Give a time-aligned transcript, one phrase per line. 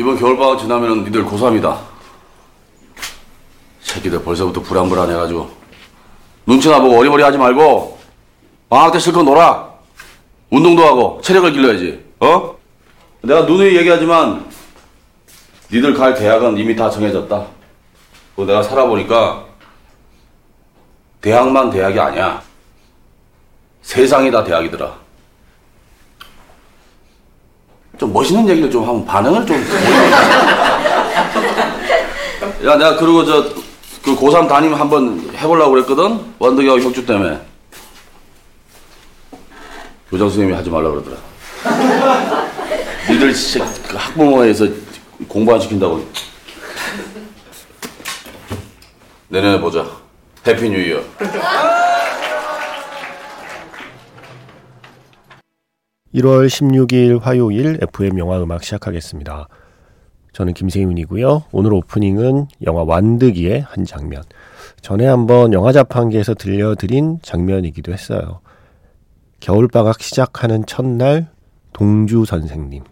[0.00, 1.78] 이번 겨울방학 지나면 니들 고3이다.
[3.82, 5.50] 새끼들 벌써부터 불안불안해가지고
[6.46, 7.98] 눈치나 보고 어리버리 하지 말고
[8.70, 9.74] 방학 때 실컷 놀아.
[10.48, 12.02] 운동도 하고 체력을 길러야지.
[12.20, 12.56] 어?
[13.20, 14.50] 내가 누누이 얘기하지만
[15.70, 17.46] 니들 갈 대학은 이미 다 정해졌다.
[18.36, 19.44] 그 내가 살아보니까
[21.20, 22.42] 대학만 대학이 아니야.
[23.82, 25.09] 세상이 다 대학이더라.
[28.00, 29.62] 좀 멋있는 얘기를 좀 하면 반응을 좀.
[32.64, 33.46] 야, 내가 그리고 저,
[34.02, 36.18] 그 고3 담임 한번 해보려고 그랬거든?
[36.38, 37.38] 원덕이하고 혁주 때문에.
[40.08, 41.16] 교장 선생님이 하지 말라 그러더라.
[43.10, 44.66] 니들 진짜 그 학부모에서
[45.28, 46.02] 공부 안 시킨다고.
[49.28, 49.84] 내년에 보자.
[50.46, 51.02] Happy New Year.
[56.14, 59.46] (1월 16일) 화요일 FM 영화 음악 시작하겠습니다.
[60.32, 61.44] 저는 김세윤이고요.
[61.52, 64.22] 오늘 오프닝은 영화 완득이의 한 장면.
[64.80, 68.40] 전에 한번 영화 자판기에서 들려드린 장면이기도 했어요.
[69.38, 71.28] 겨울방학 시작하는 첫날
[71.72, 72.82] 동주 선생님,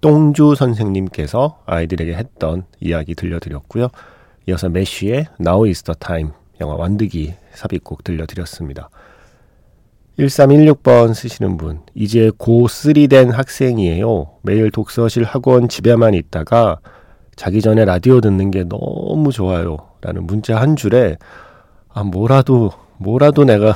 [0.00, 3.88] 똥주 선생님께서 아이들에게 했던 이야기 들려드렸고요.
[4.48, 8.90] 이어서 메쉬의 Now is the time 영화 완득이 삽입곡 들려드렸습니다.
[10.20, 14.32] 1316번 쓰시는 분, 이제 고3 된 학생이에요.
[14.42, 16.80] 매일 독서실 학원 집에만 있다가
[17.36, 19.78] 자기 전에 라디오 듣는 게 너무 좋아요.
[20.02, 21.16] 라는 문자 한 줄에,
[21.88, 23.74] 아, 뭐라도, 뭐라도 내가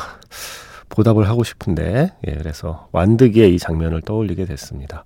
[0.90, 5.04] 보답을 하고 싶은데, 예, 그래서 완득이의 이 장면을 떠올리게 됐습니다.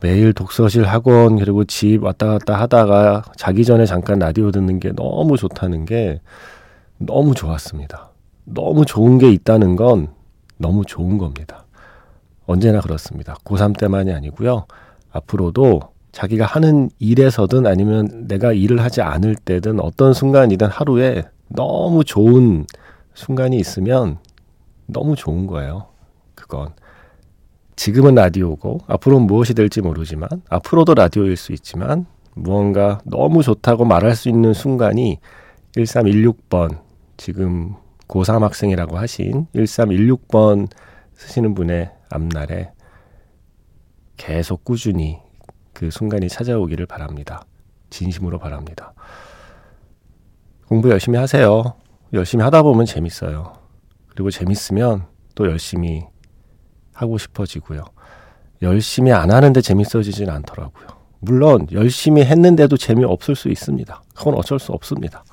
[0.00, 5.36] 매일 독서실 학원, 그리고 집 왔다 갔다 하다가 자기 전에 잠깐 라디오 듣는 게 너무
[5.36, 6.20] 좋다는 게
[6.98, 8.07] 너무 좋았습니다.
[8.50, 10.08] 너무 좋은 게 있다는 건
[10.56, 11.64] 너무 좋은 겁니다.
[12.46, 13.34] 언제나 그렇습니다.
[13.44, 14.66] 고3 때만이 아니고요.
[15.10, 15.80] 앞으로도
[16.12, 22.66] 자기가 하는 일에서든 아니면 내가 일을 하지 않을 때든 어떤 순간이든 하루에 너무 좋은
[23.14, 24.18] 순간이 있으면
[24.86, 25.86] 너무 좋은 거예요.
[26.34, 26.70] 그건.
[27.76, 34.28] 지금은 라디오고 앞으로는 무엇이 될지 모르지만 앞으로도 라디오일 수 있지만 무언가 너무 좋다고 말할 수
[34.28, 35.18] 있는 순간이
[35.76, 36.78] 1316번
[37.16, 37.76] 지금
[38.08, 40.68] 고3 학생이라고 하신 1316번
[41.14, 42.72] 쓰시는 분의 앞날에
[44.16, 45.18] 계속 꾸준히
[45.72, 47.44] 그 순간이 찾아오기를 바랍니다.
[47.90, 48.92] 진심으로 바랍니다.
[50.66, 51.74] 공부 열심히 하세요.
[52.12, 53.54] 열심히 하다 보면 재밌어요.
[54.08, 56.04] 그리고 재밌으면 또 열심히
[56.92, 57.84] 하고 싶어지고요.
[58.62, 60.88] 열심히 안 하는데 재밌어지진 않더라고요.
[61.20, 64.02] 물론 열심히 했는데도 재미없을 수 있습니다.
[64.14, 65.24] 그건 어쩔 수 없습니다.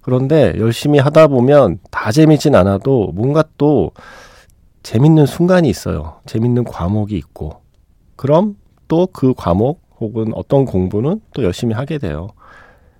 [0.00, 3.92] 그런데 열심히 하다 보면 다 재밌진 않아도 뭔가 또
[4.82, 6.20] 재밌는 순간이 있어요.
[6.26, 7.60] 재밌는 과목이 있고.
[8.16, 8.56] 그럼
[8.88, 12.28] 또 그 과목 혹은 어떤 공부는 또 열심히 하게 돼요.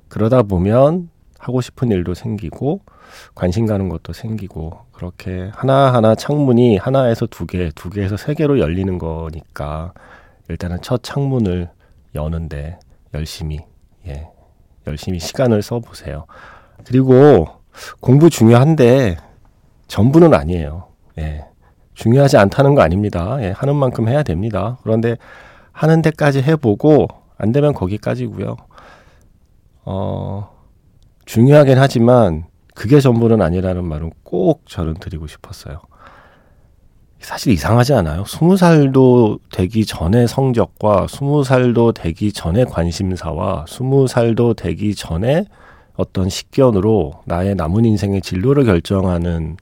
[0.08, 2.80] 그러다 보면 하고 싶은 일도 생기고
[3.34, 8.98] 관심 가는 것도 생기고 그렇게 하나하나 창문이 하나에서 두 개, 두 개에서 세 개로 열리는
[8.98, 9.92] 거니까
[10.48, 11.70] 일단은 첫 창문을
[12.14, 12.78] 여는데
[13.14, 13.60] 열심히
[14.06, 14.28] 예.
[14.86, 16.26] 열심히 시간을 써 보세요.
[16.88, 17.46] 그리고
[18.00, 19.18] 공부 중요한데
[19.88, 20.86] 전부는 아니에요.
[21.18, 21.44] 예.
[21.92, 23.36] 중요하지 않다는 거 아닙니다.
[23.42, 23.50] 예.
[23.50, 24.78] 하는 만큼 해야 됩니다.
[24.82, 25.18] 그런데
[25.70, 28.56] 하는 데까지 해보고 안 되면 거기까지고요.
[29.84, 30.50] 어,
[31.26, 35.80] 중요하긴 하지만 그게 전부는 아니라는 말은 꼭 저는 드리고 싶었어요.
[37.20, 38.24] 사실 이상하지 않아요?
[38.24, 45.44] 스무 살도 되기 전의 성적과 스무 살도 되기 전의 관심사와 스무 살도 되기 전에
[45.98, 49.56] 어떤 식견으로 나의 남은 인생의 진로를 결정하는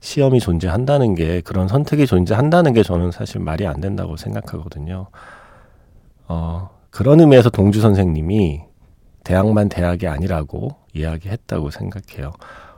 [0.00, 5.06] 시험이 존재한다는 게 그런 선택이 존재한다는 게 저는 사실 말이 안 된다고 생각하거든요.
[6.28, 8.60] 어, 그런 의미에서 동주 선생님이
[9.24, 12.32] 대학만 대학이 아니라고 이야기했다고 생각해요.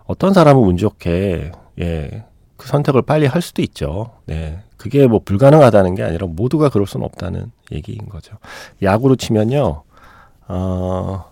[0.05, 2.25] 어떤 사람은 운 좋게 예,
[2.57, 4.13] 그 선택을 빨리 할 수도 있죠.
[4.27, 4.61] 네.
[4.77, 8.37] 그게 뭐 불가능하다는 게 아니라 모두가 그럴 수는 없다는 얘기인 거죠.
[8.81, 9.83] 야구로 치면요.
[10.47, 11.30] 어,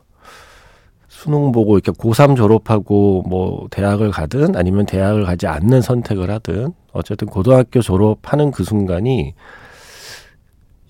[1.18, 7.26] 수능 보고 이렇게 고3 졸업하고 뭐 대학을 가든 아니면 대학을 가지 않는 선택을 하든 어쨌든
[7.26, 9.34] 고등학교 졸업하는 그 순간이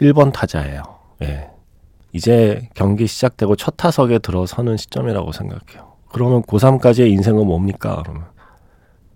[0.03, 0.83] 1번 타자예요.
[1.23, 1.49] 예.
[2.13, 5.95] 이제 경기 시작되고 첫 타석에 들어서는 시점이라고 생각해요.
[6.11, 8.03] 그러면 고3까지의 인생은 뭡니까?
[8.03, 8.27] 그러면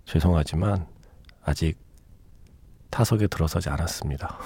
[0.05, 0.87] 죄송하지만
[1.43, 1.77] 아직
[2.89, 4.39] 타석에 들어서지 않았습니다.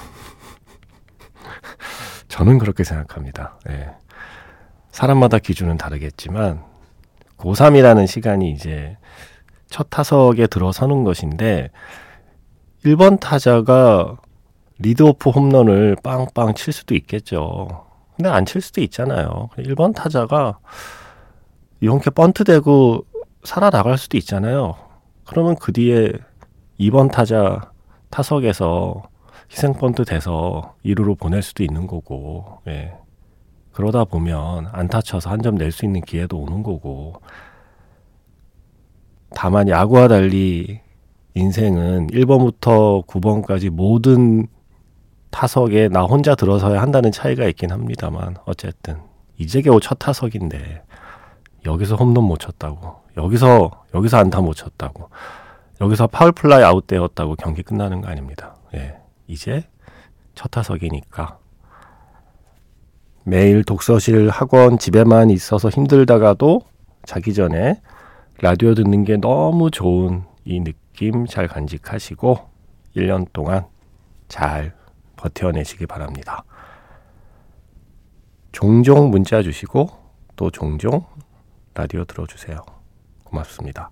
[2.28, 3.58] 저는 그렇게 생각합니다.
[3.70, 3.92] 예.
[4.98, 6.64] 사람마다 기준은 다르겠지만
[7.38, 8.98] 고3이라는 시간이 이제
[9.68, 11.70] 첫 타석에 들어서는 것인데
[12.84, 14.18] 1번 타자가
[14.80, 17.86] 리드오프 홈런을 빵빵 칠 수도 있겠죠.
[18.16, 19.50] 근데 안 칠 수도 있잖아요.
[19.58, 20.58] 1번 타자가
[21.80, 23.06] 이렇게 번트 대고
[23.44, 24.78] 살아나갈 수도 있잖아요.
[25.28, 26.12] 그러면 그 뒤에
[26.80, 27.72] 2번 타자
[28.10, 29.04] 타석에서
[29.52, 32.96] 희생 번트 돼서 2루로 보낼 수도 있는 거고, 예.
[33.78, 37.22] 그러다 보면 안타 쳐서 한 점 낼 수 있는 기회도 오는 거고.
[39.32, 40.80] 다만 야구와 달리
[41.36, 44.48] 인생은 1번부터 9번까지 모든
[45.30, 48.98] 타석에 나 혼자 들어서야 한다는 차이가 있긴 합니다만 어쨌든
[49.38, 50.82] 이제 겨우 첫 타석인데
[51.66, 55.10] 여기서 홈런 못 쳤다고 여기서 여기서 안타 못 쳤다고
[55.82, 58.56] 여기서 파울 플라이 아웃되었다고 경기 끝나는 거 아닙니다.
[58.74, 58.96] 예.
[59.28, 59.64] 이제
[60.34, 61.38] 첫 타석이니까
[63.28, 66.62] 매일 독서실, 학원, 집에만 있어서 힘들다가도
[67.04, 67.82] 자기 전에
[68.40, 72.40] 라디오 듣는 게 너무 좋은 이 느낌 잘 간직하시고
[72.96, 73.66] 1년 동안
[74.30, 74.74] 잘
[75.18, 76.46] 버텨내시기 바랍니다.
[78.54, 79.90] 종종 문자 주시고
[80.38, 81.06] 또 종종
[81.74, 82.62] 라디오 들어주세요.
[83.26, 83.90] 고맙습니다.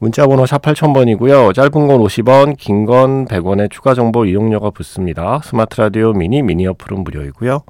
[0.00, 1.54] 문자번호 샵 8000번이고요.
[1.54, 5.40] 짧은 건 50원, 긴 건 100원의 추가 정보 이용료가 붙습니다.
[5.42, 7.60] 스마트 라디오 미니 미니 어플은 무료이고요.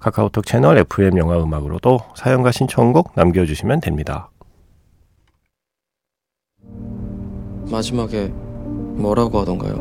[0.00, 4.30] 카카오톡 채널 FM 영화 음악으로도 사연과 신청곡 남겨주시면 됩니다.
[7.70, 9.74] 마지막에 뭐라고 하던가요?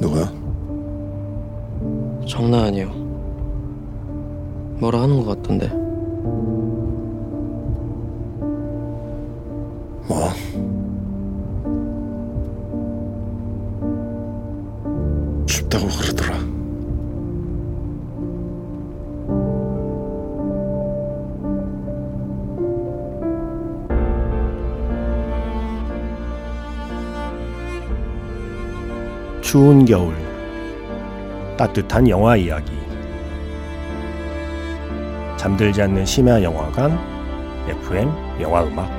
[0.00, 0.30] 누가?
[2.26, 2.88] 장난 아니에요.
[4.80, 5.70] 뭐라 하는 것 같던데.
[10.28, 10.58] 뭐?
[15.46, 16.38] 춥다고 그러더라.
[29.40, 30.14] 추운 겨울
[31.56, 32.70] 따뜻한 영화 이야기
[35.38, 36.98] 잠들지 않는 심야 영화관
[37.66, 38.10] FM
[38.42, 38.97] 영화 음악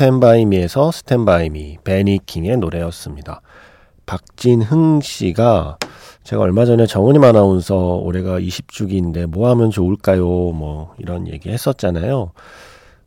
[0.00, 3.42] 스탠바이미에서 스탠바이미 베니킹의 노래였습니다.
[4.06, 5.76] 박진흥 씨가
[6.24, 10.24] 제가 얼마 전에 정은임 아나운서 올해가 20주기인데 뭐 하면 좋을까요?
[10.24, 12.32] 뭐 이런 얘기 했었잖아요.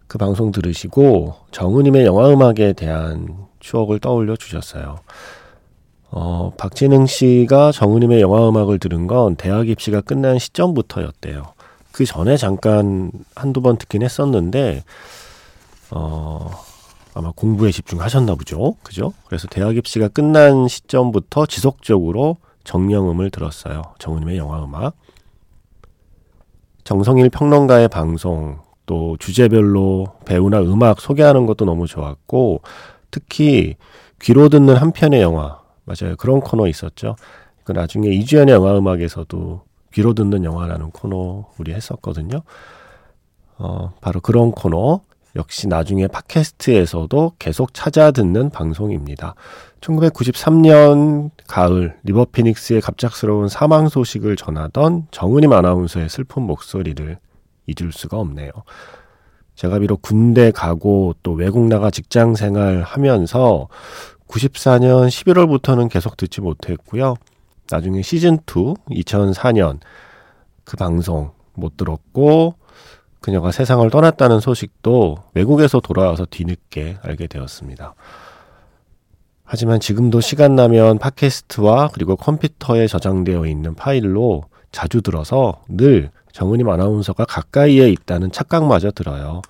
[0.06, 4.98] 그 방송 들으시고 정은임의 영화 음악에 대한 추억을 떠올려 주셨어요.
[6.12, 11.54] 어, 박진흥 씨가 정은임의 영화 음악을 들은 건 대학 입시가 끝난 시점부터였대요.
[11.92, 14.84] 그 전에 잠깐 한두 번 듣긴 했었는데,
[15.90, 16.52] 어,
[17.16, 18.76] 아마 공부에 집중하셨나 보죠.
[18.84, 19.14] 그죠?
[19.26, 23.82] 그래서 대학 입시가 끝난 시점부터 지속적으로 정령음을 들었어요.
[24.00, 24.96] 정은임의 영화 음악.
[26.84, 32.62] 정성일 평론가의 방송, 또 주제별로 배우나 음악 소개하는 것도 너무 좋았고,
[33.12, 33.76] 특히
[34.22, 36.16] 귀로 듣는 한 편의 영화, 맞아요.
[36.18, 37.16] 그런 코너 있었죠.
[37.64, 39.62] 그 나중에 이주연의 영화 음악에서도
[39.94, 42.42] 귀로 듣는 영화라는 코너 우리 했었거든요.
[43.58, 45.02] 어, 바로 그런 코너.
[45.36, 49.36] 역시 나중에 팟캐스트에서도 계속 찾아 듣는 방송입니다.
[49.82, 57.18] 1993년 가을 리버 피닉스의 갑작스러운 사망 소식을 전하던 정은임 아나운서의 슬픈 목소리를
[57.68, 58.52] 잊을 수가 없네요.
[59.56, 63.68] 제가 비록 군대 가고 또 외국 나가 직장 생활 하면서
[64.28, 67.16] 94년 11월부터는 계속 듣지 못했고요.
[67.70, 69.80] 나중에 시즌2 2004년
[70.64, 72.56] 그 방송 못 들었고
[73.24, 77.96] 그녀가 세상을 떠났다는 소식도 외국에서 돌아와서 뒤늦게 알게 되었습니다.
[79.46, 87.24] 하지만 지금도 시간 나면 팟캐스트와 그리고 컴퓨터에 저장되어 있는 파일로 자주 들어서 늘 정은임 아나운서가
[87.24, 89.42] 가까이에 있다는 착각마저 들어요.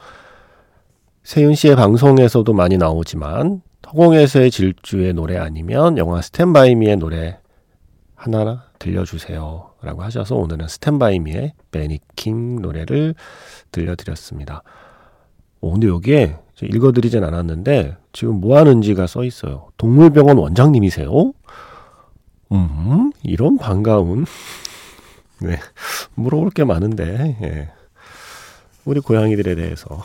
[1.24, 7.40] 세윤 씨의 방송에서도 많이 나오지만 허공에서의 질주의 노래 아니면 영화 스탠바이미의 노래
[8.24, 9.72] 하나 들려주세요.
[9.82, 13.16] 라고 하셔서 오늘은 스탠바이미의 베니킹 노래를
[13.72, 14.64] 들려드렸습니다.
[15.60, 19.68] 어, 근데 여기에 읽어드리진 않았는데 지금 뭐 하는지가 써 있어요.
[19.78, 21.34] 동물병원 원장님이세요?
[22.54, 24.26] 음, 이런 반가운.
[25.42, 25.60] 네.
[26.16, 27.72] 물어볼 게 많은데, 예.
[28.86, 30.02] 우리 고양이들에 대해서.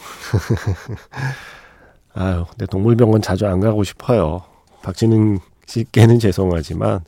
[2.15, 4.43] 아유, 근데 동물병원 자주 안 가고 싶어요.
[4.83, 7.05] 박진흥 씨께는 죄송하지만,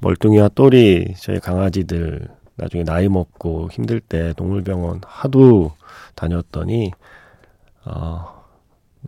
[0.00, 5.72] 멀뚱이와 또리, 저희 강아지들, 나중에 나이 먹고 힘들 때 동물병원 하도
[6.14, 6.92] 다녔더니,
[7.84, 8.44] 어,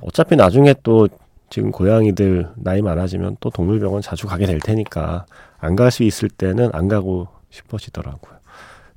[0.03, 1.09] 어차피 나중에 또
[1.49, 5.27] 지금 고양이들 나이 많아지면 또 동물병원 자주 가게 될 테니까
[5.59, 8.37] 안 갈 수 있을 때는 안 가고 싶어지더라고요.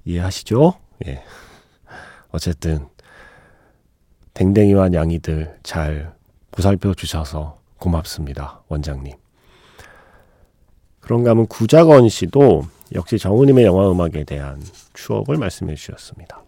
[0.06, 0.74] 이해하시죠?
[1.08, 1.24] 예.
[2.32, 2.88] 어쨌든
[4.34, 6.14] 댕댕이와 냥이들 잘
[6.52, 8.62] 보살펴 주셔서 고맙습니다.
[8.68, 9.14] 원장님.
[11.10, 14.62] 그런가 하면 구자건 씨도 역시 정우님의 영화 음악에 대한
[14.94, 16.44] 추억을 말씀해 주셨습니다.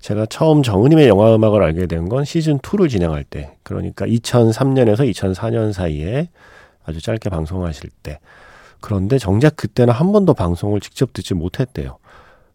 [0.00, 5.74] 제가 처음 정우님의 영화 음악을 알게 된 건 시즌 2를 진행할 때, 그러니까 2003년에서 2004년
[5.74, 6.30] 사이에
[6.86, 8.18] 아주 짧게 방송하실 때.
[8.80, 11.98] 그런데 정작 그때는 한 번도 방송을 직접 듣지 못했대요.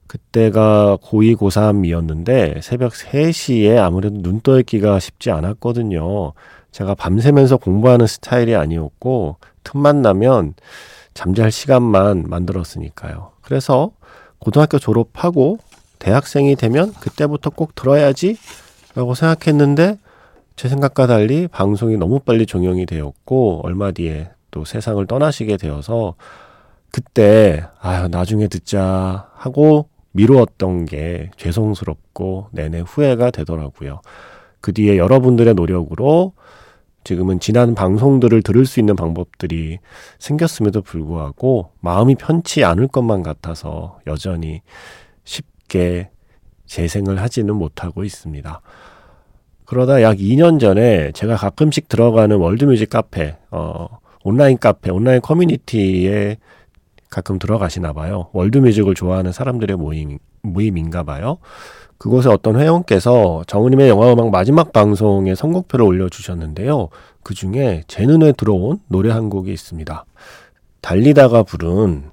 [0.08, 6.34] 그때가 고2, 고3이었는데 새벽 3시에 아무래도 눈 떠 있기가 쉽지 않았거든요.
[6.72, 10.56] 제가 밤새면서 공부하는 스타일이 아니었고, 틈만 나면
[11.14, 13.32] 잠잘 시간만 만들었으니까요.
[13.42, 13.92] 그래서
[14.40, 15.58] 고등학교 졸업하고
[16.00, 18.38] 대학생이 되면 그때부터 꼭 들어야지
[18.96, 19.98] 라고 생각했는데
[20.56, 26.16] 제 생각과 달리 방송이 너무 빨리 종영이 되었고 얼마 뒤에 또 세상을 떠나시게 되어서
[26.92, 34.02] 그때 아유 나중에 듣자 하고 미루었던 게 죄송스럽고 내내 후회가 되더라고요.
[34.62, 36.34] 그 뒤에 여러분들의 노력으로
[37.04, 39.80] 지금은 지난 방송들을 들을 수 있는 방법들이
[40.20, 44.62] 생겼음에도 불구하고 마음이 편치 않을 것만 같아서 여전히
[45.24, 46.10] 쉽게
[46.66, 48.62] 재생을 하지는 못하고 있습니다.
[49.66, 56.38] 그러다 약 2년 전에 제가 가끔씩 들어가는 월드뮤직 카페, 어, 온라인 카페, 온라인 커뮤니티에
[57.10, 58.30] 가끔 들어가시나 봐요.
[58.34, 61.38] 월드뮤직을 좋아하는 사람들의 모임, 모임인가 봐요.
[61.98, 66.90] 그곳에 어떤 회원께서 정우님의 영화음악 마지막 방송에 선곡표를 올려주셨는데요.
[67.24, 70.06] 그 중에 제 눈에 들어온 노래 한 곡이 있습니다.
[70.82, 72.12] 달리다가 부른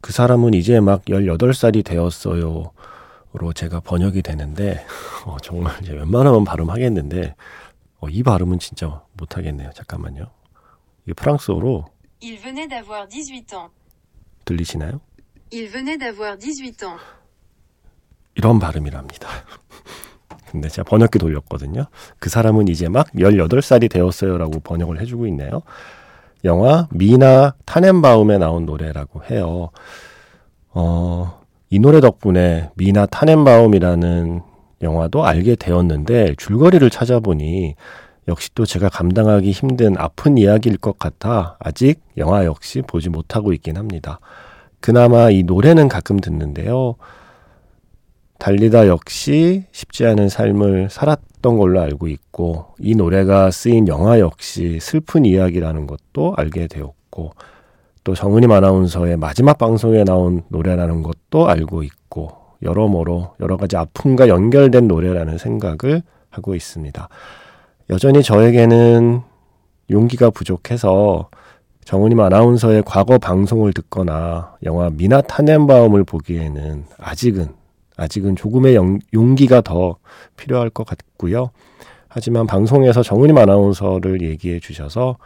[0.00, 2.72] 그 사람은 이제 막 18살이 되었어요.
[3.32, 4.84] 로 제가 번역이 되는데,
[5.24, 7.36] 어, 정말 이제 웬만하면 발음하겠는데,
[8.00, 9.70] 어, 이 발음은 진짜 못하겠네요.
[9.74, 10.26] 잠깐만요.
[11.04, 11.84] 이게 프랑스어로
[12.22, 13.70] Il venait d'avoir 18 ans.
[14.44, 15.00] 들리시나요?
[18.34, 19.28] 이런 발음이랍니다.
[20.50, 21.86] 근데 제가 번역기 돌렸거든요.
[22.18, 25.62] 그 사람은 이제 막 18살이 되었어요 라고 번역을 해주고 있네요.
[26.44, 29.70] 영화 미나 타넨바움에 나온 노래라고 해요.
[30.70, 34.42] 어, 이 노래 덕분에 미나 타넨바움이라는
[34.82, 37.74] 영화도 알게 되었는데 줄거리를 찾아보니
[38.28, 43.76] 역시 또 제가 감당하기 힘든 아픈 이야기일 것 같아 아직 영화 역시 보지 못하고 있긴
[43.76, 44.20] 합니다.
[44.80, 46.96] 그나마 이 노래는 가끔 듣는데요.
[48.40, 55.26] 달리다 역시 쉽지 않은 삶을 살았던 걸로 알고 있고 이 노래가 쓰인 영화 역시 슬픈
[55.26, 57.32] 이야기라는 것도 알게 되었고
[58.02, 62.32] 또 정은임 아나운서의 마지막 방송에 나온 노래라는 것도 알고 있고
[62.62, 67.08] 여러모로 여러 가지 아픔과 연결된 노래라는 생각을 하고 있습니다.
[67.90, 69.20] 여전히 저에게는
[69.90, 71.28] 용기가 부족해서
[71.84, 77.59] 정은임 아나운서의 과거 방송을 듣거나 영화 미나 타넨바움을 보기에는 아직은
[78.00, 79.96] 아직은 조금의 영, 용기가 더
[80.38, 81.50] 필요할 것 같고요.
[82.08, 85.18] 하지만 방송에서 정은임 아나운서를 얘기해 주셔서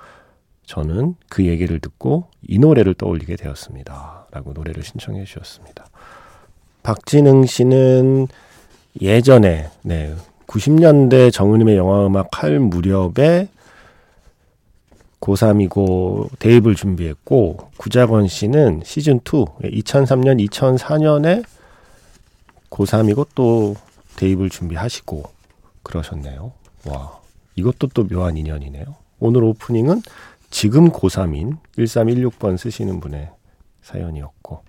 [0.66, 4.26] 저는 그 얘기를 듣고 이 노래를 떠올리게 되었습니다.
[4.32, 5.86] 라고 노래를 신청해 주셨습니다.
[6.82, 8.26] 박진흥 씨는
[9.00, 10.12] 예전에, 네,
[10.48, 13.48] 90년대 정은임의 영화음악 할 무렵에
[15.20, 21.44] 고3이고 대입을 준비했고, 구자건 씨는 시즌2, 2003년, 2004년에
[22.74, 23.76] 고3이고 또
[24.16, 25.22] 대입을 준비하시고
[25.82, 26.52] 그러셨네요.
[26.86, 27.20] 와,
[27.54, 28.84] 이것도 또 묘한 인연이네요.
[29.20, 30.02] 오늘 오프닝은
[30.50, 33.30] 지금 고3인 1316번 쓰시는 분의
[33.82, 34.64] 사연이었고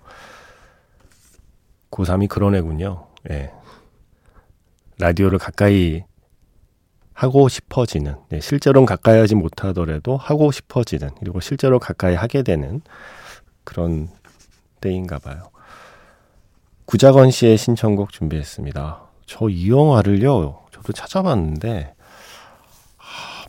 [1.90, 3.06] 고3이 그런 애군요.
[3.30, 3.52] 예.
[4.98, 6.04] 라디오를 가까이
[7.12, 12.82] 하고 싶어지는, 네, 실제로는 가까이 하지 못하더라도 하고 싶어지는, 그리고 실제로 가까이 하게 되는
[13.64, 14.08] 그런
[14.80, 15.50] 때인가 봐요.
[16.86, 19.02] 구자건 씨의 신청곡 준비했습니다.
[19.26, 21.94] 저 이 영화를요, 저도 찾아봤는데,
[22.98, 23.02] 아,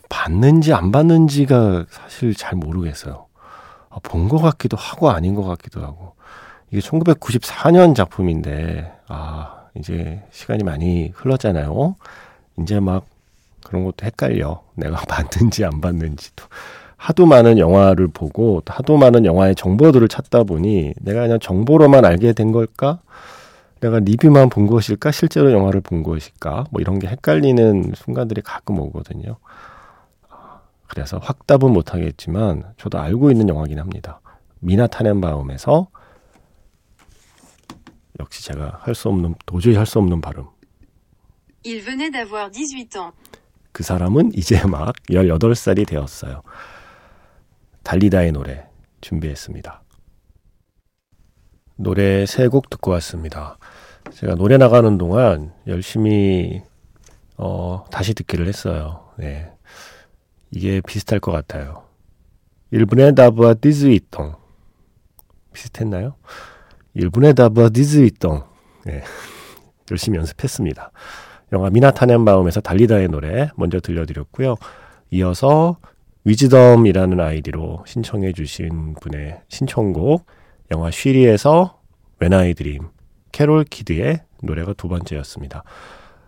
[0.08, 3.26] 봤는지 안 봤는지가 사실 잘 모르겠어요.
[3.90, 6.14] 아, 본것 같기도 하고 아닌 것 같기도 하고.
[6.70, 11.94] 이게 1994년 작품인데, 아, 이제 시간이 많이 흘렀잖아요.
[12.60, 13.06] 이제 막
[13.64, 14.62] 그런 것도 헷갈려.
[14.74, 16.44] 내가 봤는지 안 봤는지도.
[16.98, 22.50] 하도 많은 영화를 보고 하도 많은 영화의 정보들을 찾다 보니 내가 그냥 정보로만 알게 된
[22.52, 22.98] 걸까?
[23.80, 25.12] 내가 리뷰만 본 것일까?
[25.12, 26.64] 실제로 영화를 본 것일까?
[26.72, 29.36] 뭐 이런 게 헷갈리는 순간들이 가끔 오거든요.
[30.88, 34.20] 그래서 확답은 못하겠지만 저도 알고 있는 영화긴 합니다.
[34.58, 35.86] 미나 타넨바움에서
[38.18, 40.46] 역시 제가 할 수 없는 도저히 할 수 없는 발음.
[41.64, 43.12] Il venait d'avoir 18 ans.
[43.70, 46.42] 그 사람은 이제 막 18살이 되었어요.
[47.88, 48.66] 달리다의 노래
[49.00, 49.82] 준비했습니다.
[51.76, 53.56] 노래 세 곡 듣고 왔습니다.
[54.12, 56.60] 제가 노래 나가는 동안 열심히
[57.38, 59.08] 어, 다시 듣기를 했어요.
[59.16, 59.50] 네.
[60.50, 61.84] 이게 비슷할 것 같아요.
[62.72, 64.34] 일본의 다브와 디즈위똥
[65.54, 66.16] 비슷했나요?
[66.92, 68.42] 일본의 다브와 디즈위똥
[68.84, 69.02] 네.
[69.90, 70.90] 열심히 연습했습니다.
[71.54, 74.56] 영화 미나타넨 마음에서 달리다의 노래 먼저 들려드렸고요.
[75.10, 75.78] 이어서
[76.24, 80.26] 위즈덤이라는 아이디로 신청해 주신 분의 신청곡
[80.70, 81.80] 영화 쉬리에서
[82.20, 82.88] I Dream
[83.32, 85.62] 캐롤 키드의 노래가 두 번째였습니다.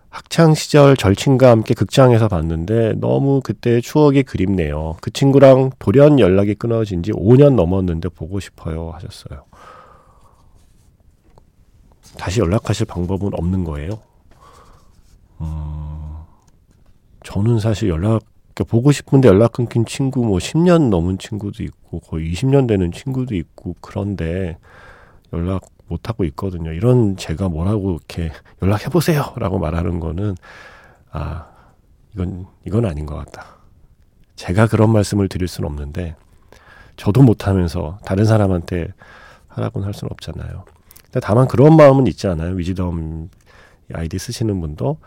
[0.08, 4.96] 학창 시절 절친과 함께 극장에서 봤는데 너무 그때 추억이 그립네요.
[5.00, 9.44] 그 친구랑 돌연 연락이 끊어진 지 5년 넘었는데 보고 싶어요 하셨어요.
[12.18, 14.00] 다시 연락하실 방법은 없는 거예요?
[15.40, 16.16] 음,
[17.22, 18.24] 저는 사실 연락
[18.64, 23.76] 보고 싶은데 연락 끊긴 친구 뭐 10년 넘은 친구도 있고 거의 20년 되는 친구도 있고
[23.80, 24.58] 그런데
[25.32, 26.72] 연락 못 하고 있거든요.
[26.72, 28.30] 이런 제가 뭐라고 이렇게
[28.62, 30.36] 연락해 보세요라고 말하는 거는
[31.10, 31.46] 아
[32.14, 33.56] 이건 이건 아닌 것 같다.
[34.36, 36.14] 제가 그런 말씀을 드릴 수는 없는데
[36.96, 38.92] 저도 못하면서 다른 사람한테
[39.48, 40.64] 하라고는 할 수는 없잖아요.
[41.04, 42.54] 근데 다만 그런 마음은 있지 않아요.
[42.54, 43.28] 위즈덤
[43.92, 44.98] 아이디 쓰시는 분도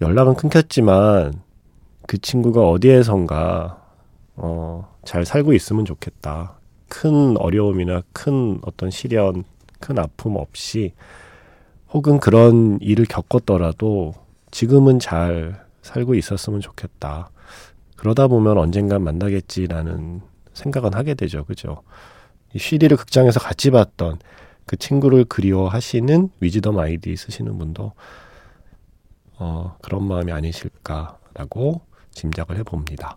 [0.00, 1.32] 연락은 끊겼지만
[2.06, 3.82] 그 친구가 어디에선가
[4.36, 6.58] 어, 잘 살고 있으면 좋겠다.
[6.88, 9.44] 큰 어려움이나 큰 어떤 시련,
[9.80, 10.92] 큰 아픔 없이
[11.90, 14.14] 혹은 그런 일을 겪었더라도
[14.50, 17.30] 지금은 잘 살고 있었으면 좋겠다.
[17.96, 20.20] 그러다 보면 언젠간 만나겠지라는
[20.52, 21.44] 생각은 하게 되죠.
[21.44, 21.82] 그죠?
[22.54, 24.18] 이 쉬리를 극장에서 같이 봤던
[24.66, 27.92] 그 친구를 그리워하시는 위즈덤 아이디 쓰시는 분도
[29.36, 31.80] 어, 그런 마음이 아니실까라고
[32.14, 33.16] 짐작을 해봅니다.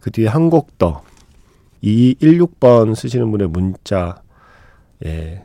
[0.00, 1.02] 그 뒤에 한 곡 더.
[1.82, 4.22] 216번 쓰시는 분의 문자,
[5.04, 5.44] 예,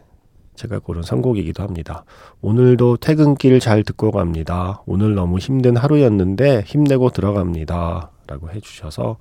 [0.56, 2.06] 제가 고른 선곡이기도 합니다.
[2.42, 4.82] 오늘도 퇴근길 잘 듣고 갑니다.
[4.86, 8.12] 오늘 너무 힘든 하루였는데 힘내고 들어갑니다.
[8.28, 9.18] 라고 해주셔서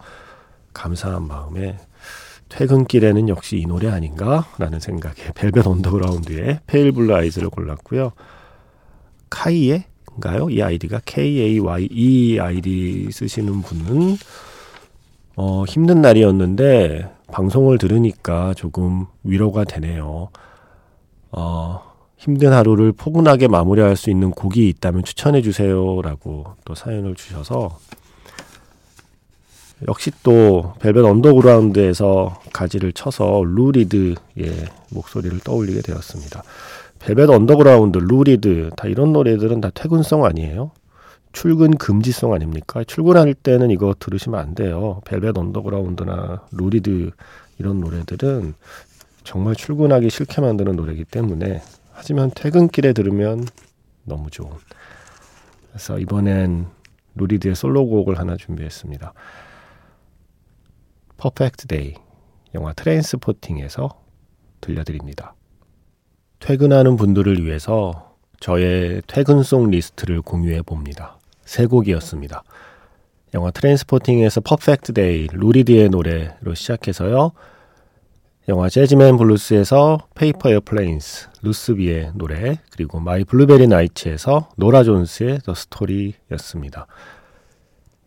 [0.74, 1.78] 감사한 마음에
[2.48, 4.46] 퇴근길에는 역시 이 노래 아닌가?
[4.58, 8.12] 라는 생각에 벨벳 언더그라운드의 Pale Blue Eyes를 골랐고요.
[9.30, 10.50] 카이예인가요?
[10.50, 14.16] 이 아이디가 K-A-Y-E 아이디 쓰시는 분은
[15.36, 20.30] 어, 힘든 날이었는데 방송을 들으니까 조금 위로가 되네요.
[21.30, 21.82] 어,
[22.16, 27.78] 힘든 하루를 포근하게 마무리할 수 있는 곡이 있다면 추천해 주세요라고 또 사연을 주셔서
[29.86, 34.16] 역시 또 벨벳 언더그라운드에서 가지를 쳐서 루 리드의
[34.90, 36.42] 목소리를 떠올리게 되었습니다.
[36.98, 40.72] 벨벳 언더그라운드, 루 리드 다 이런 노래들은 다 퇴근송 아니에요?
[41.32, 42.82] 출근 금지송 아닙니까?
[42.84, 45.00] 출근할 때는 이거 들으시면 안 돼요.
[45.04, 47.10] 벨벳 언더그라운드나 루 리드
[47.58, 48.54] 이런 노래들은
[49.24, 53.44] 정말 출근하기 싫게 만드는 노래이기 때문에 하지만 퇴근길에 들으면
[54.04, 54.50] 너무 좋은.
[55.68, 56.66] 그래서 이번엔
[57.14, 59.12] 루 리드의 솔로곡을 하나 준비했습니다.
[61.18, 61.94] Perfect Day
[62.54, 64.00] 영화 Trainspotting에서
[64.60, 65.34] 들려드립니다.
[66.40, 71.18] 퇴근하는 분들을 위해서 저의 퇴근송 리스트를 공유해 봅니다.
[71.44, 72.42] 세 곡이었습니다.
[73.34, 77.32] 영화 Trainspotting에서 Perfect Day, 루리드의 노래로 시작해서요.
[78.48, 86.86] 영화 Jazzman Blues에서 Paper Airplanes, 루스비의 노래, 그리고 My Blueberry Nights에서 노라 존스의 The Story였습니다.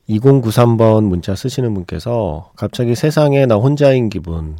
[0.09, 4.57] 2093번 문자 쓰시는 분께서 갑자기 세상에 나 혼자인 기분,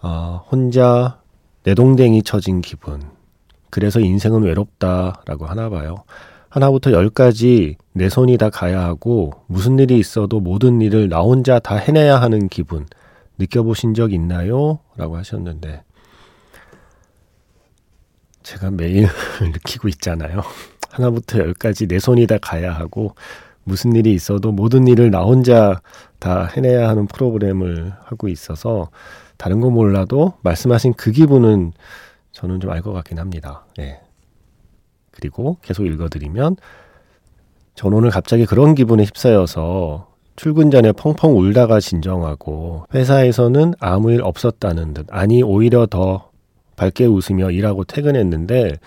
[0.00, 1.20] 어, 혼자
[1.66, 3.02] 내동댕이 쳐진 기분.
[3.70, 6.04] 그래서 인생은 외롭다라고 하나 봐요.
[6.48, 11.74] 하나부터 열까지 내 손이 다 가야 하고 무슨 일이 있어도 모든 일을 나 혼자 다
[11.74, 12.86] 해내야 하는 기분
[13.38, 14.78] 느껴보신 적 있나요?
[14.96, 15.82] 라고 하셨는데
[18.44, 19.08] 제가 매일
[19.42, 20.42] 느끼고 있잖아요.
[20.90, 23.16] 하나부터 열까지 내 손이 다 가야 하고
[23.64, 25.80] 무슨 일이 있어도 모든 일을 나 혼자
[26.20, 28.88] 다 해내야 하는 프로그램을 하고 있어서
[29.36, 31.72] 다른 거 몰라도 말씀하신 그 기분은
[32.32, 33.64] 저는 좀 알 것 같긴 합니다.
[33.78, 34.00] 예.
[35.10, 36.56] 그리고 계속 읽어드리면
[37.74, 44.94] 전 오늘 갑자기 그런 기분에 휩싸여서 출근 전에 펑펑 울다가 진정하고 회사에서는 아무 일 없었다는
[44.94, 46.30] 듯 아니 오히려 더
[46.76, 48.78] 밝게 웃으며 일하고 퇴근했는데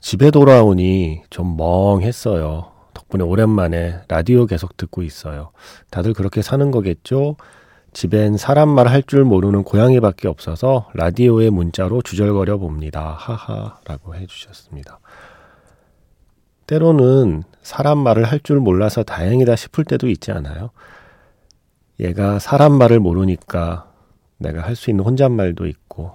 [0.00, 2.72] 집에 돌아오니 좀 멍했어요.
[2.94, 5.50] 덕분에 오랜만에 라디오 계속 듣고 있어요.
[5.90, 7.36] 다들 그렇게 사는 거겠죠?
[7.92, 13.14] 집엔 사람 말 할 줄 모르는 고양이밖에 없어서 라디오에 문자로 주절거려 봅니다.
[13.18, 15.00] 하하 라고 해주셨습니다.
[16.66, 20.70] 때로는 사람 말을 할 줄 몰라서 다행이다 싶을 때도 있지 않아요?
[21.98, 23.90] 얘가 사람 말을 모르니까
[24.38, 26.12] 내가 할 수 있는 혼잣말도 있고,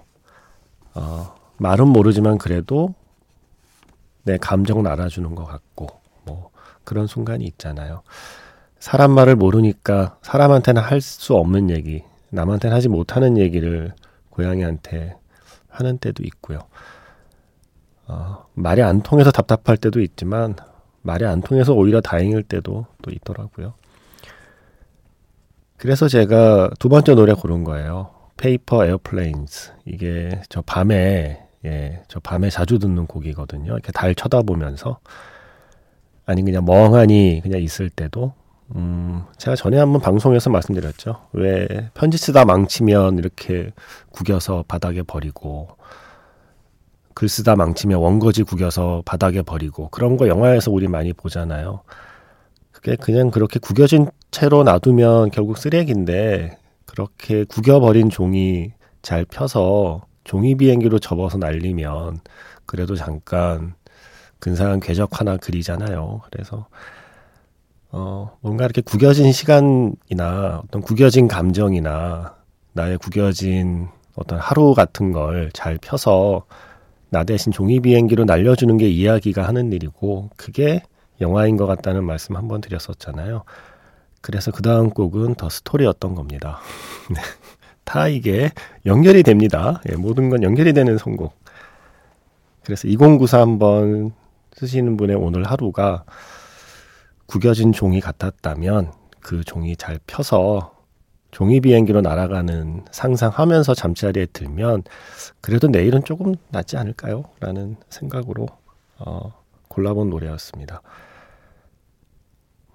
[0.95, 2.95] 어, 말은 모르지만 그래도
[4.23, 5.87] 내 감정을 알아주는 것 같고,
[6.25, 6.49] 뭐,
[6.83, 8.01] 그런 순간이 있잖아요.
[8.85, 13.91] 사람 말을 모르니까 사람한테는 할 수 없는 얘기, 남한테는 하지 못하는 얘기를
[14.29, 15.15] 고양이한테
[15.69, 16.59] 하는 때도 있고요.
[18.05, 20.55] 어, 말이 안 통해서 답답할 때도 있지만
[21.01, 23.73] 말이 안 통해서 오히려 다행일 때도 또 있더라고요.
[25.77, 28.11] 그래서 제가 두 번째 노래 고른 거예요.
[28.37, 29.71] Paper Airplanes.
[29.85, 33.73] 이게 저 밤에 예, 저 밤에 자주 듣는 곡이거든요.
[33.73, 34.99] 이렇게 달 쳐다보면서
[36.27, 38.33] 아니 그냥 멍하니 그냥 있을 때도
[38.73, 41.27] 음, 제가 전에 한번 방송에서 말씀드렸죠.
[41.33, 43.71] 왜 편지 쓰다 망치면 이렇게
[44.11, 45.67] 구겨서 바닥에 버리고
[47.13, 51.81] 글 쓰다 망치면 원고지 구겨서 바닥에 버리고 그런 거 영화에서 우리 많이 보잖아요.
[52.71, 60.99] 그게 그냥 그렇게 구겨진 채로 놔두면 결국 쓰레기인데 그렇게 구겨버린 종이 잘 펴서 종이 비행기로
[60.99, 62.19] 접어서 날리면
[62.65, 63.75] 그래도 잠깐
[64.39, 66.21] 근사한 궤적 하나 그리잖아요.
[66.29, 66.67] 그래서
[67.97, 72.35] 어, 뭔가 이렇게 구겨진 시간이나 어떤 구겨진 감정이나
[72.73, 76.45] 나의 구겨진 어떤 하루 같은 걸 잘 펴서
[77.09, 80.83] 나 대신 종이 비행기로 날려주는 게 이야기가 하는 일이고 그게
[81.21, 83.43] 영화인 것 같다는 말씀 한번 드렸었잖아요.
[84.19, 86.59] 그래서 그 다음 곡은 더 스토리였던 겁니다.
[87.09, 87.21] 네.
[87.85, 88.51] 다 이게
[88.85, 89.81] 연결이 됩니다.
[89.89, 91.33] 예, 모든 건 연결이 되는 선곡.
[92.65, 94.11] 그래서 2094 한번
[94.53, 96.03] 쓰시는 분의 오늘 하루가
[97.25, 100.75] 구겨진 종이 같았다면 그 종이 잘 펴서
[101.31, 104.83] 종이 비행기로 날아가는 상상하면서 잠자리에 들면
[105.41, 107.25] 그래도 내일은 조금 낫지 않을까요?
[107.39, 108.47] 라는 생각으로
[108.99, 109.33] 어,
[109.67, 110.81] 골라본 노래였습니다.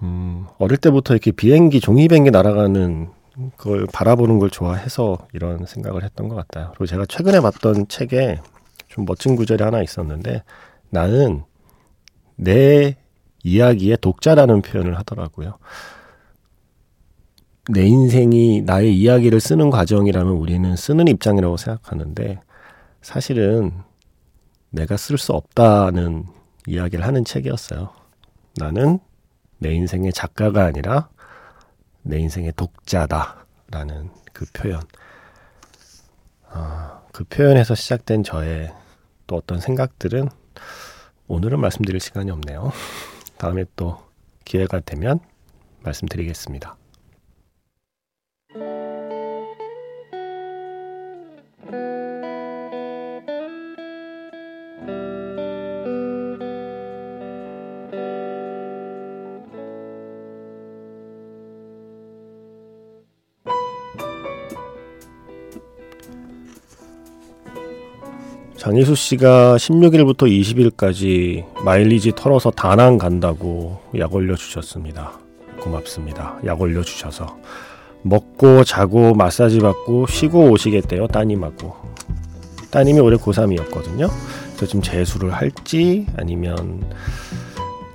[0.03, 3.11] 음, 어릴 때부터 이렇게 비행기, 종이 비행기 날아가는
[3.57, 6.73] 걸 바라보는 걸 좋아해서 이런 생각을 했던 것 같아요.
[6.73, 8.41] 그리고 제가 최근에 봤던 책에
[8.89, 10.43] 좀 멋진 구절이 하나 있었는데
[10.91, 11.45] 나는
[12.37, 12.97] 내
[13.45, 15.59] 이야기의 독자라는 표현을 하더라고요.
[17.71, 22.41] 내 인생이 나의 이야기를 쓰는 과정이라면 우리는 쓰는 입장이라고 생각하는데
[23.03, 23.73] 사실은
[24.71, 26.27] 내가 쓸 수 없다는
[26.67, 27.91] 이야기를 하는 책이었어요.
[28.57, 28.99] 나는
[29.59, 31.09] 내 인생의 작가가 아니라
[32.03, 34.83] 내 인생의 독자다라는 그 표현.
[36.49, 38.73] 아, 그 표현에서 시작된 저의
[39.27, 40.29] 또 어떤 생각들은
[41.29, 42.73] 오늘은 말씀드릴 시간이 없네요.
[43.41, 43.97] 다음에 또
[44.45, 45.19] 기회가 되면
[45.83, 46.77] 말씀드리겠습니다.
[68.61, 75.13] 장희수 씨가 16일부터 20일까지 마일리지 털어서 다낭 간다고 약 올려 주셨습니다.
[75.59, 76.37] 고맙습니다.
[76.45, 77.39] 약 올려 주셔서
[78.03, 81.75] 먹고 자고 마사지 받고 쉬고 오시겠대요 따님하고
[82.71, 84.11] 따님이 올해 고3이었거든요.
[84.55, 86.85] 그래서 지금 재수를 할지 아니면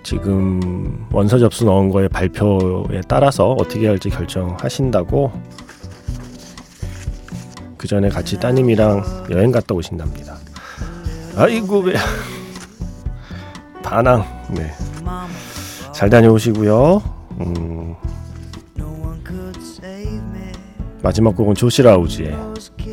[0.02, 5.32] 지금 원서 접수 넣은 거에 발표에 따라서 어떻게 할지 결정하신다고
[7.78, 10.40] 그 전에 같이 따님이랑 여행 갔다 오신답니다.
[11.38, 11.96] 아이고 왜
[13.84, 14.72] 다낭 네.
[15.92, 17.02] 잘 다녀오시고요.
[17.42, 17.96] 음,
[21.02, 22.36] 마지막 곡은 조시 라우즈의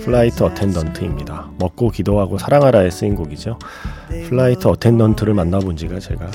[0.04, 1.50] Flight Attendant입니다.
[1.58, 3.58] 먹고 기도하고 사랑하라에 쓰인 곡이죠.
[4.28, 6.30] Flight Attendant를 만나본 지가 제가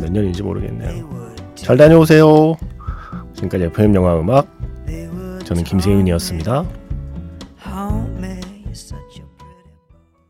[0.00, 1.08] 몇 년인지 모르겠네요.
[1.54, 2.54] 잘 다녀오세요.
[3.34, 4.46] 지금까지 FM 영화 음악
[5.44, 6.64] 저는 김세윤이었습니다.